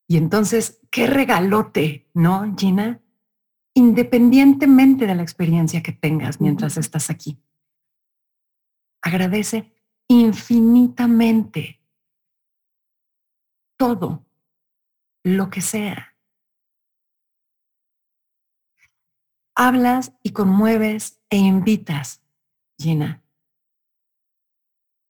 Y 0.08 0.18
entonces, 0.18 0.82
qué 0.90 1.06
regalote, 1.06 2.10
¿no, 2.14 2.56
Gina? 2.58 3.02
Independientemente 3.76 5.06
de 5.06 5.16
la 5.16 5.22
experiencia 5.22 5.84
que 5.84 5.92
tengas 5.92 6.42
mientras 6.42 6.78
estás 6.78 7.12
aquí. 7.12 7.40
Agradece 9.02 9.72
infinitamente 10.08 11.85
todo 13.78 14.26
lo 15.24 15.50
que 15.50 15.62
sea. 15.62 16.16
Hablas 19.56 20.14
y 20.22 20.34
conmueves 20.34 21.22
e 21.30 21.38
invitas, 21.38 22.22
Gina. 22.78 23.24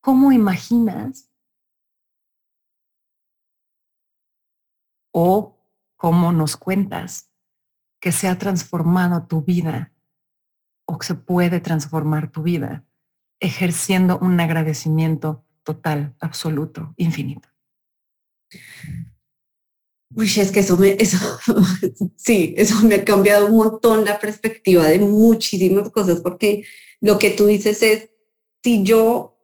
¿Cómo 0.01 0.31
imaginas 0.31 1.31
o 5.11 5.57
cómo 5.95 6.31
nos 6.31 6.57
cuentas 6.57 7.31
que 7.99 8.11
se 8.11 8.27
ha 8.27 8.37
transformado 8.37 9.25
tu 9.25 9.41
vida 9.41 9.93
o 10.85 10.99
que 10.99 11.07
se 11.07 11.15
puede 11.15 11.59
transformar 11.59 12.29
tu 12.29 12.43
vida 12.43 12.85
ejerciendo 13.39 14.19
un 14.19 14.39
agradecimiento 14.39 15.43
total, 15.63 16.15
absoluto, 16.19 16.93
infinito. 16.97 17.54
Uy, 20.15 20.31
es 20.37 20.51
que 20.51 20.61
eso 20.61 20.77
me, 20.77 20.95
eso, 20.99 21.17
sí, 22.15 22.53
eso 22.57 22.75
me 22.83 22.95
ha 22.95 23.05
cambiado 23.05 23.47
un 23.47 23.57
montón 23.57 24.05
la 24.05 24.19
perspectiva 24.19 24.85
de 24.85 24.99
muchísimas 24.99 25.89
cosas, 25.89 26.21
porque 26.21 26.63
lo 27.01 27.19
que 27.19 27.31
tú 27.31 27.47
dices 27.47 27.81
es, 27.83 28.09
si 28.63 28.83
yo 28.83 29.37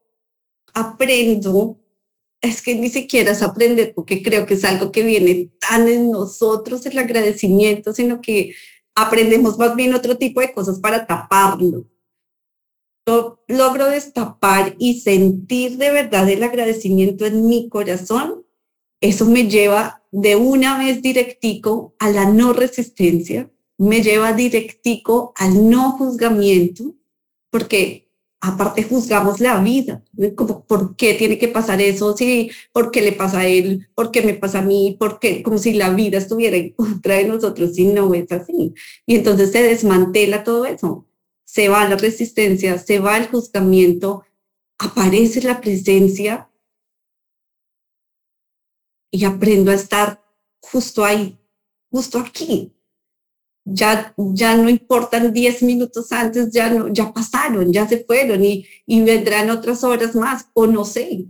aprendo 0.74 1.78
es 2.42 2.62
que 2.62 2.74
ni 2.76 2.90
siquiera 2.90 3.32
es 3.32 3.44
aprender, 3.44 3.94
porque 3.94 4.24
creo 4.24 4.46
que 4.46 4.56
es 4.56 4.66
algo 4.66 4.92
que 4.92 5.04
viene 5.04 5.52
tan 5.60 5.88
en 5.88 6.10
nosotros 6.10 6.86
el 6.88 6.98
agradecimiento, 6.98 7.94
sino 7.94 8.20
que 8.20 8.56
aprendemos 8.96 9.58
más 9.60 9.76
bien 9.76 9.94
otro 9.94 10.18
tipo 10.18 10.42
de 10.42 10.52
cosas 10.52 10.80
para 10.80 11.06
taparlo. 11.06 11.86
Logro 13.48 13.88
destapar 13.88 14.76
y 14.80 15.02
sentir 15.02 15.78
de 15.78 15.92
verdad 15.92 16.30
el 16.30 16.44
agradecimiento 16.44 17.26
en 17.26 17.48
mi 17.48 17.70
corazón. 17.70 18.41
Eso 19.02 19.26
me 19.26 19.50
lleva 19.50 20.04
de 20.12 20.36
una 20.36 20.78
vez 20.78 21.02
directico 21.02 21.96
a 21.98 22.10
la 22.10 22.26
no 22.26 22.54
resistencia, 22.54 23.50
me 23.78 24.04
lleva 24.04 24.34
directico 24.34 25.34
al 25.38 25.70
no 25.70 25.94
juzgamiento, 25.94 26.96
porque 27.50 28.12
aparte 28.42 28.84
juzgamos 28.84 29.40
la 29.40 29.60
vida, 29.60 30.04
como 30.36 30.66
por 30.66 30.96
qué 30.96 31.16
tiene 31.16 31.40
que 31.40 31.48
pasar 31.48 31.82
eso, 31.82 32.16
sí, 32.16 32.52
por 32.72 32.92
qué 32.92 33.02
le 33.02 33.12
pasa 33.12 33.40
a 33.40 33.48
él, 33.48 33.88
por 33.96 34.12
qué 34.12 34.22
me 34.22 34.36
pasa 34.36 34.60
a 34.60 34.64
mí, 34.64 34.98
por 35.00 35.20
qué, 35.20 35.42
como 35.42 35.58
si 35.58 35.74
la 35.74 35.90
vida 35.90 36.20
estuviera 36.20 36.58
en 36.58 36.72
contra 36.72 37.16
de 37.16 37.26
nosotros 37.26 37.78
y 37.80 37.86
no 37.86 38.14
es 38.14 38.32
así. 38.32 38.74
Y 39.08 39.16
entonces 39.16 39.52
se 39.52 39.64
desmantela 39.64 40.44
todo 40.44 40.66
eso, 40.66 41.08
se 41.44 41.70
va 41.70 41.90
la 41.90 41.98
resistencia, 41.98 42.78
se 42.78 43.00
va 43.00 43.18
el 43.18 43.28
juzgamiento, 43.28 44.24
aparece 44.78 45.42
la 45.42 45.60
presencia 45.60 46.51
y 49.12 49.26
aprendo 49.26 49.72
a 49.72 49.76
estar 49.76 50.24
justo 50.62 51.04
ahí, 51.04 51.38
justo 51.92 52.18
aquí, 52.18 52.74
ya, 53.64 54.14
ya 54.18 54.58
no 54.58 54.70
importan 54.70 55.34
10 55.34 55.64
minutos 55.64 56.12
antes, 56.12 56.52
ya, 56.52 56.70
no, 56.70 56.88
ya 56.88 57.14
pasaron, 57.14 57.72
ya 57.72 57.88
se 57.88 58.04
fueron 58.04 58.44
y, 58.44 58.66
y 58.86 59.04
vendrán 59.04 59.50
otras 59.50 59.84
horas 59.84 60.16
más 60.16 60.48
o 60.54 60.66
no 60.66 60.86
sé. 60.86 61.28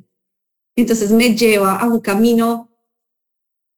Entonces 0.75 1.11
me 1.11 1.35
lleva 1.35 1.75
a 1.75 1.87
un 1.87 1.99
camino 1.99 2.69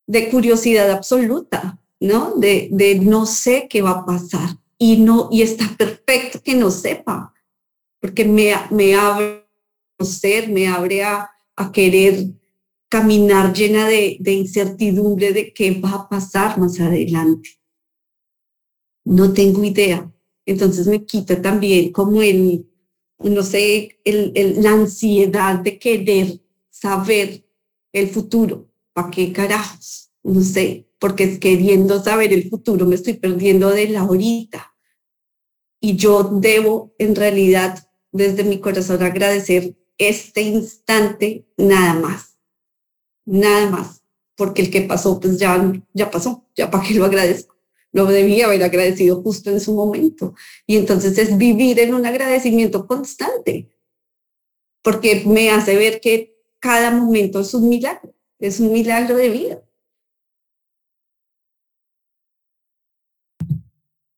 de 0.05 0.29
curiosidad 0.29 0.91
absoluta, 0.91 1.79
¿no? 1.99 2.35
De, 2.35 2.69
de 2.71 2.99
no 2.99 3.25
sé 3.25 3.67
qué 3.69 3.81
va 3.81 3.91
a 3.91 4.05
pasar 4.05 4.57
y 4.77 4.97
no 4.97 5.29
y 5.31 5.41
está 5.41 5.65
perfecto 5.77 6.41
que 6.43 6.53
no 6.55 6.69
sepa, 6.69 7.33
porque 7.99 8.25
me, 8.25 8.53
me 8.69 8.95
abre 8.95 9.47
a 9.97 10.05
ser, 10.05 10.49
me 10.49 10.67
abre 10.67 11.03
a, 11.03 11.31
a 11.55 11.71
querer 11.71 12.27
caminar 12.93 13.51
llena 13.53 13.87
de, 13.87 14.19
incertidumbre 14.31 15.33
de 15.33 15.51
qué 15.51 15.71
va 15.71 15.93
a 15.93 16.09
pasar 16.09 16.59
más 16.59 16.79
adelante 16.79 17.49
no 19.05 19.33
tengo 19.33 19.63
idea. 19.63 20.11
Entonces 20.45 20.85
me 20.87 21.03
quita 21.03 21.41
también 21.41 21.91
como 21.91 22.21
el, 22.21 22.67
no 23.19 23.41
sé, 23.41 23.99
el, 24.03 24.61
la 24.61 24.73
ansiedad 24.73 25.59
de 25.59 25.79
querer 25.79 26.39
saber 26.69 27.43
el 27.91 28.09
futuro. 28.09 28.69
¿Para 28.93 29.09
qué 29.09 29.33
carajos? 29.33 30.11
No 30.21 30.41
sé, 30.41 30.87
porque 30.99 31.23
es 31.23 31.39
queriendo 31.39 32.01
saber 32.03 32.31
el 32.31 32.47
futuro 32.47 32.85
me 32.85 32.95
estoy 32.95 33.13
perdiendo 33.13 33.71
de 33.71 33.89
la 33.89 34.01
ahorita. 34.01 34.75
Y 35.81 35.95
yo 35.95 36.23
debo 36.23 36.93
en 36.99 37.15
realidad 37.15 37.89
desde 38.11 38.43
mi 38.43 38.59
corazón 38.59 39.01
agradecer 39.01 39.75
este 39.97 40.41
instante 40.41 41.47
nada 41.57 41.95
más. 41.95 42.32
Nada 43.25 43.69
más. 43.69 44.03
Porque 44.35 44.63
el 44.63 44.71
que 44.71 44.81
pasó, 44.81 45.19
pues 45.19 45.37
ya, 45.37 45.71
ya 45.93 46.09
pasó. 46.09 46.45
Ya 46.55 46.69
para 46.69 46.83
qué 46.83 46.95
lo 46.95 47.05
agradezco 47.05 47.53
lo 47.93 48.07
debía 48.07 48.47
haber 48.47 48.63
agradecido 48.63 49.21
justo 49.21 49.49
en 49.51 49.59
su 49.61 49.73
momento. 49.73 50.33
Y 50.65 50.77
entonces 50.77 51.17
es 51.17 51.37
vivir 51.37 51.79
en 51.79 51.93
un 51.93 52.05
agradecimiento 52.05 52.85
constante, 52.87 53.71
porque 54.81 55.23
me 55.25 55.51
hace 55.51 55.77
ver 55.77 56.01
que 56.01 56.35
cada 56.59 56.91
momento 56.91 57.39
es 57.39 57.53
un 57.53 57.69
milagro, 57.69 58.13
es 58.39 58.59
un 58.59 58.73
milagro 58.73 59.15
de 59.15 59.29
vida. 59.29 59.63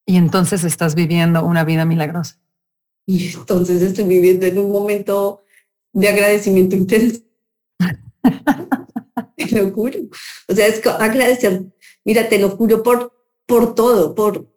Y 0.06 0.16
entonces 0.16 0.64
estás 0.64 0.94
viviendo 0.94 1.44
una 1.44 1.64
vida 1.64 1.84
milagrosa. 1.84 2.40
Y 3.04 3.34
entonces 3.34 3.82
estoy 3.82 4.04
viviendo 4.04 4.46
en 4.46 4.58
un 4.58 4.72
momento 4.72 5.42
de 5.92 6.08
agradecimiento 6.08 6.76
intenso. 6.76 7.20
te 9.48 9.62
lo 9.62 9.70
juro. 9.70 10.00
O 10.48 10.54
sea, 10.54 10.66
es 10.66 10.84
agradecer, 10.86 11.64
mira, 12.04 12.28
te 12.28 12.38
lo 12.38 12.50
juro 12.50 12.82
por 12.82 13.16
por 13.46 13.74
todo, 13.74 14.14
por, 14.14 14.52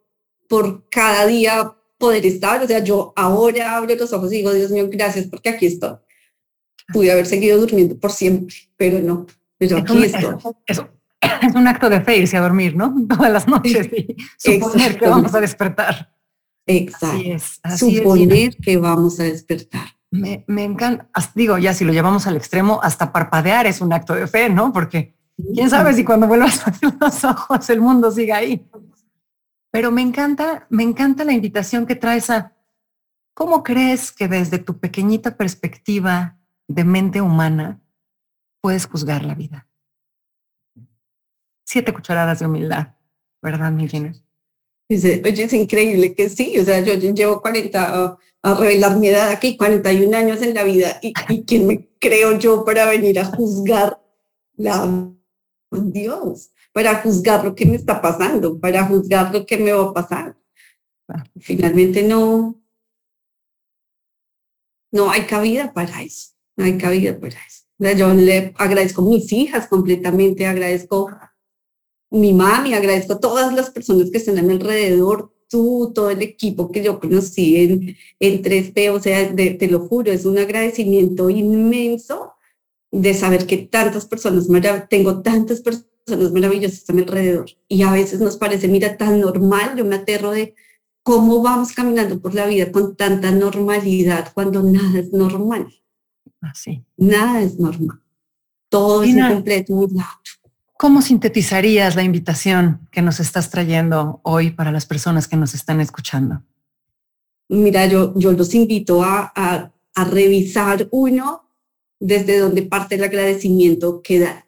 por 0.47 0.89
cada 0.89 1.25
día 1.27 1.75
poder 1.97 2.25
estar. 2.25 2.61
O 2.63 2.67
sea, 2.67 2.83
yo 2.83 3.13
ahora 3.15 3.77
abro 3.77 3.95
los 3.95 4.11
ojos 4.11 4.33
y 4.33 4.37
digo, 4.37 4.53
Dios 4.53 4.71
mío, 4.71 4.89
gracias 4.91 5.27
porque 5.27 5.49
aquí 5.49 5.67
estoy. 5.67 5.95
Pude 6.91 7.11
haber 7.11 7.27
seguido 7.27 7.59
durmiendo 7.59 7.97
por 7.99 8.11
siempre, 8.11 8.55
pero 8.75 8.99
no, 8.99 9.27
pero 9.57 9.77
aquí 9.77 10.03
estoy. 10.03 10.35
Es 10.67 11.55
un 11.55 11.67
acto 11.67 11.89
de 11.89 12.01
fe 12.01 12.17
irse 12.17 12.37
a 12.37 12.41
dormir, 12.41 12.75
¿no? 12.75 12.95
Todas 13.09 13.31
las 13.31 13.47
noches 13.47 13.87
y 13.93 14.15
suponer 14.37 14.97
que 14.97 15.07
vamos 15.07 15.33
a 15.35 15.39
despertar. 15.39 16.13
Exacto. 16.65 17.07
Así 17.07 17.31
es. 17.31 17.79
suponer 17.79 18.55
que 18.57 18.77
vamos 18.77 19.19
a 19.19 19.23
despertar. 19.23 19.98
Me, 20.11 20.43
me 20.47 20.63
encanta, 20.63 21.07
digo, 21.35 21.57
ya 21.57 21.73
si 21.73 21.85
lo 21.85 21.93
llevamos 21.93 22.25
al 22.25 22.35
extremo, 22.35 22.79
hasta 22.81 23.11
parpadear 23.11 23.67
es 23.67 23.79
un 23.79 23.93
acto 23.93 24.15
de 24.15 24.27
fe, 24.27 24.49
¿no? 24.49 24.73
Porque 24.73 25.15
quién 25.53 25.69
sabe 25.69 25.93
si 25.93 26.03
cuando 26.03 26.27
vuelvas 26.27 26.65
a 26.65 26.71
abrir 26.71 26.95
los 26.99 27.23
ojos 27.23 27.69
el 27.69 27.81
mundo 27.81 28.09
siga 28.11 28.37
ahí. 28.37 28.67
Pero 29.71 29.91
me 29.91 30.01
encanta, 30.01 30.65
me 30.69 30.83
encanta 30.83 31.23
la 31.23 31.33
invitación 31.33 31.85
que 31.85 31.95
traes 31.95 32.29
a 32.29 32.55
cómo 33.35 33.63
crees 33.63 34.11
que 34.11 34.27
desde 34.27 34.57
tu 34.57 34.79
pequeñita 34.79 35.37
perspectiva 35.37 36.37
de 36.67 36.83
mente 36.83 37.21
humana 37.21 37.79
puedes 38.61 38.87
juzgar 38.87 39.23
la 39.23 39.35
vida. 39.35 39.67
Siete 41.65 41.93
cucharadas 41.93 42.39
de 42.39 42.47
humildad, 42.47 42.95
¿verdad, 43.41 43.71
mi 43.71 43.87
Dice, 44.89 45.21
oye, 45.23 45.43
es 45.43 45.53
increíble 45.53 46.15
que 46.15 46.29
sí, 46.29 46.57
o 46.59 46.65
sea, 46.65 46.79
yo, 46.79 46.95
llevo 46.95 47.41
40, 47.41 48.17
a 48.41 48.53
revelar 48.55 48.97
mi 48.97 49.09
edad 49.09 49.29
aquí, 49.29 49.55
41 49.55 50.17
años 50.17 50.41
en 50.41 50.55
la 50.55 50.63
vida, 50.63 50.99
y, 51.01 51.13
y 51.29 51.43
quién 51.43 51.67
me 51.67 51.87
creo 51.99 52.39
yo 52.39 52.65
para 52.65 52.89
venir 52.89 53.19
a 53.19 53.25
juzgar 53.25 54.01
la 54.55 55.13
Dios 55.71 56.51
para 56.71 57.01
juzgar 57.01 57.43
lo 57.43 57.55
que 57.55 57.65
me 57.65 57.75
está 57.75 58.01
pasando, 58.01 58.59
para 58.59 58.85
juzgar 58.85 59.33
lo 59.33 59.45
que 59.45 59.57
me 59.57 59.71
va 59.71 59.89
a 59.89 59.93
pasar. 59.93 60.37
Finalmente 61.39 62.03
no, 62.03 62.61
no 64.91 65.09
hay 65.09 65.25
cabida 65.25 65.73
para 65.73 66.01
eso, 66.01 66.33
no 66.55 66.65
hay 66.65 66.77
cabida 66.77 67.19
para 67.19 67.37
eso. 67.45 67.65
Yo 67.97 68.13
le 68.13 68.53
agradezco 68.57 69.01
a 69.01 69.05
mis 69.05 69.31
hijas 69.33 69.67
completamente, 69.67 70.45
agradezco 70.45 71.09
mi 72.11 72.33
mami, 72.33 72.73
agradezco 72.73 73.13
a 73.13 73.19
todas 73.19 73.53
las 73.53 73.69
personas 73.69 74.09
que 74.11 74.17
están 74.17 74.37
a 74.37 74.41
mi 74.41 74.53
alrededor, 74.53 75.33
tú, 75.47 75.91
todo 75.93 76.09
el 76.09 76.21
equipo 76.21 76.71
que 76.71 76.83
yo 76.83 76.99
conocí 76.99 77.57
en, 77.57 77.97
en 78.19 78.43
3P, 78.43 78.89
o 78.91 78.99
sea, 78.99 79.35
te 79.35 79.67
lo 79.67 79.87
juro, 79.87 80.11
es 80.11 80.25
un 80.25 80.37
agradecimiento 80.37 81.29
inmenso 81.29 82.33
de 82.91 83.13
saber 83.13 83.45
que 83.45 83.57
tantas 83.57 84.05
personas, 84.05 84.47
tengo 84.89 85.21
tantas 85.21 85.61
personas 85.61 86.31
maravillosas 86.31 86.89
a 86.89 86.93
mi 86.93 87.01
alrededor 87.01 87.49
y 87.67 87.83
a 87.83 87.91
veces 87.91 88.19
nos 88.19 88.37
parece, 88.37 88.67
mira, 88.67 88.97
tan 88.97 89.19
normal, 89.19 89.77
yo 89.77 89.85
me 89.85 89.95
aterro 89.95 90.31
de 90.31 90.55
cómo 91.03 91.41
vamos 91.41 91.71
caminando 91.71 92.19
por 92.19 92.33
la 92.33 92.45
vida 92.45 92.71
con 92.71 92.95
tanta 92.95 93.31
normalidad 93.31 94.31
cuando 94.33 94.63
nada 94.63 94.99
es 94.99 95.11
normal. 95.11 95.67
Así. 96.41 96.83
Nada 96.97 97.41
es 97.41 97.59
normal. 97.59 98.01
Todo 98.69 99.03
es 99.03 99.09
incompleto, 99.09 99.73
¿Cómo 100.81 101.01
sintetizarías 101.01 101.97
la 101.97 102.03
invitación 102.03 102.87
que 102.89 103.01
nos 103.01 103.19
estás 103.19 103.49
trayendo 103.49 104.21
hoy 104.23 104.51
para 104.51 104.71
las 104.71 104.85
personas 104.85 105.27
que 105.27 105.35
nos 105.35 105.53
están 105.53 105.81
escuchando? 105.81 106.41
Mira, 107.49 107.85
yo, 107.87 108.13
yo 108.17 108.31
los 108.31 108.55
invito 108.55 109.03
a, 109.03 109.33
a, 109.35 110.05
revisar 110.05 110.87
uno 110.91 111.49
desde 111.99 112.37
donde 112.37 112.61
parte 112.61 112.95
el 112.95 113.03
agradecimiento 113.03 114.01
que 114.01 114.19
da. 114.19 114.47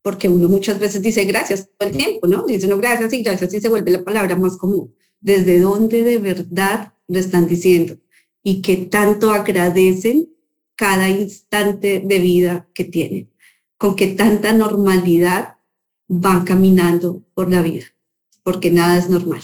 Porque 0.00 0.28
uno 0.28 0.48
muchas 0.48 0.78
veces 0.78 1.02
dice 1.02 1.24
gracias 1.24 1.68
todo 1.76 1.88
el 1.88 1.96
tiempo, 1.96 2.28
¿no? 2.28 2.46
Dice 2.46 2.68
no 2.68 2.78
gracias 2.78 3.12
y 3.12 3.24
gracias 3.24 3.52
y 3.52 3.60
se 3.60 3.68
vuelve 3.68 3.90
la 3.90 4.04
palabra 4.04 4.36
más 4.36 4.56
común. 4.56 4.94
Desde 5.20 5.58
dónde 5.58 6.04
de 6.04 6.18
verdad 6.18 6.92
lo 7.08 7.18
están 7.18 7.48
diciendo 7.48 7.96
y 8.44 8.62
que 8.62 8.76
tanto 8.76 9.32
agradecen 9.32 10.28
cada 10.76 11.08
instante 11.08 11.98
de 11.98 12.18
vida 12.20 12.68
que 12.72 12.84
tienen 12.84 13.31
con 13.82 13.96
que 13.96 14.06
tanta 14.14 14.52
normalidad 14.52 15.56
van 16.06 16.44
caminando 16.44 17.24
por 17.34 17.50
la 17.50 17.62
vida, 17.62 17.86
porque 18.44 18.70
nada 18.70 18.96
es 18.96 19.10
normal. 19.10 19.42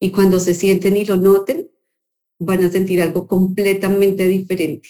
Y 0.00 0.10
cuando 0.10 0.40
se 0.40 0.54
sienten 0.54 0.96
y 0.96 1.04
lo 1.04 1.18
noten, 1.18 1.70
van 2.38 2.64
a 2.64 2.70
sentir 2.70 3.02
algo 3.02 3.28
completamente 3.28 4.26
diferente. 4.26 4.88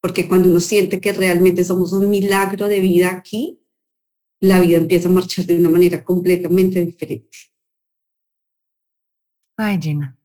Porque 0.00 0.26
cuando 0.26 0.48
uno 0.48 0.60
siente 0.60 1.02
que 1.02 1.12
realmente 1.12 1.64
somos 1.64 1.92
un 1.92 2.08
milagro 2.08 2.66
de 2.66 2.80
vida 2.80 3.10
aquí, 3.10 3.60
la 4.40 4.58
vida 4.58 4.78
empieza 4.78 5.10
a 5.10 5.12
marchar 5.12 5.44
de 5.44 5.58
una 5.58 5.68
manera 5.68 6.02
completamente 6.02 6.82
diferente. 6.82 7.36
Ay, 9.58 9.78
Gina. 9.82 10.16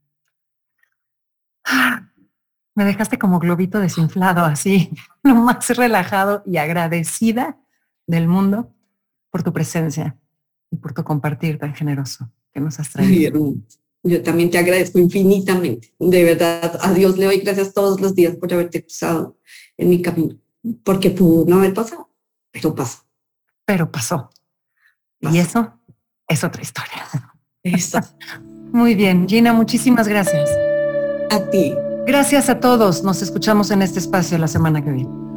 Me 2.76 2.86
dejaste 2.86 3.20
como 3.20 3.40
globito 3.40 3.78
desinflado, 3.78 4.46
así, 4.46 4.90
lo 5.24 5.36
más 5.36 5.68
relajado 5.76 6.44
y 6.46 6.56
agradecida 6.56 7.60
del 8.10 8.28
mundo 8.28 8.74
por 9.30 9.44
tu 9.44 9.54
presencia 9.54 10.18
y 10.72 10.78
por 10.78 10.94
tu 10.94 11.04
compartir 11.04 11.60
tan 11.60 11.76
generoso 11.76 12.32
que 12.52 12.60
nos 12.60 12.80
has 12.80 12.92
traído. 12.92 13.54
Yo 14.02 14.24
también 14.24 14.50
te 14.50 14.58
agradezco 14.58 14.98
infinitamente. 14.98 15.94
De 16.00 16.24
verdad, 16.24 16.80
a 16.82 16.92
Dios 16.94 17.18
le 17.18 17.26
doy 17.26 17.40
gracias 17.40 17.74
todos 17.74 18.02
los 18.02 18.16
días 18.16 18.36
por 18.36 18.52
haberte 18.52 18.82
pasado 18.82 19.38
en 19.78 19.90
mi 19.90 20.02
camino, 20.02 20.36
porque 20.84 21.12
pudo 21.12 21.46
no 21.46 21.58
haber 21.58 21.74
pasado, 21.74 22.10
pero 22.52 22.74
pasó. 22.74 23.06
Pero 23.66 23.92
pasó. 23.92 24.32
Y 25.22 25.38
eso 25.38 25.80
es 26.28 26.44
otra 26.44 26.64
historia. 26.64 27.06
Eso. 27.62 28.00
Muy 28.72 28.96
bien, 28.96 29.28
Gina, 29.28 29.54
muchísimas 29.54 30.08
gracias. 30.08 30.50
A 31.30 31.40
ti. 31.52 31.74
Gracias 32.08 32.50
a 32.50 32.60
todos. 32.60 33.04
Nos 33.04 33.22
escuchamos 33.22 33.70
en 33.70 33.82
este 33.82 34.00
espacio 34.00 34.38
la 34.38 34.48
semana 34.48 34.84
que 34.84 34.92
viene. 34.92 35.29